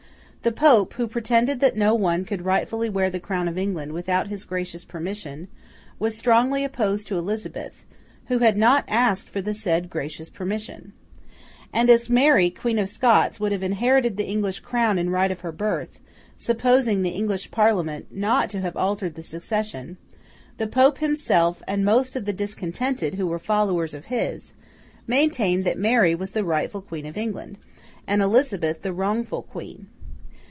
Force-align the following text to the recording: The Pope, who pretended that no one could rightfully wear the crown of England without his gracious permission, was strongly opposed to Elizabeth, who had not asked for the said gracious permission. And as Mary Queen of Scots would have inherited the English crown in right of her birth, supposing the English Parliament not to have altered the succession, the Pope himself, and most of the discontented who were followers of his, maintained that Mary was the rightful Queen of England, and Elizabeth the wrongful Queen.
The 0.43 0.51
Pope, 0.51 0.93
who 0.95 1.05
pretended 1.07 1.59
that 1.59 1.77
no 1.77 1.93
one 1.93 2.25
could 2.25 2.43
rightfully 2.45 2.89
wear 2.89 3.11
the 3.11 3.19
crown 3.19 3.47
of 3.47 3.59
England 3.59 3.93
without 3.93 4.25
his 4.29 4.43
gracious 4.43 4.83
permission, 4.83 5.49
was 5.99 6.17
strongly 6.17 6.63
opposed 6.63 7.05
to 7.09 7.15
Elizabeth, 7.19 7.85
who 8.25 8.39
had 8.39 8.57
not 8.57 8.83
asked 8.87 9.29
for 9.29 9.39
the 9.39 9.53
said 9.53 9.87
gracious 9.91 10.29
permission. 10.31 10.93
And 11.71 11.91
as 11.91 12.09
Mary 12.09 12.49
Queen 12.49 12.79
of 12.79 12.89
Scots 12.89 13.39
would 13.39 13.51
have 13.51 13.61
inherited 13.61 14.17
the 14.17 14.25
English 14.25 14.61
crown 14.61 14.97
in 14.97 15.11
right 15.11 15.31
of 15.31 15.41
her 15.41 15.51
birth, 15.51 15.99
supposing 16.37 17.03
the 17.03 17.11
English 17.11 17.51
Parliament 17.51 18.07
not 18.09 18.49
to 18.49 18.61
have 18.61 18.75
altered 18.75 19.13
the 19.13 19.21
succession, 19.21 19.97
the 20.57 20.65
Pope 20.65 20.97
himself, 20.97 21.61
and 21.67 21.85
most 21.85 22.15
of 22.15 22.25
the 22.25 22.33
discontented 22.33 23.13
who 23.13 23.27
were 23.27 23.37
followers 23.37 23.93
of 23.93 24.05
his, 24.05 24.55
maintained 25.05 25.65
that 25.65 25.77
Mary 25.77 26.15
was 26.15 26.31
the 26.31 26.43
rightful 26.43 26.81
Queen 26.81 27.05
of 27.05 27.15
England, 27.15 27.59
and 28.07 28.23
Elizabeth 28.23 28.81
the 28.81 28.91
wrongful 28.91 29.43
Queen. 29.43 29.85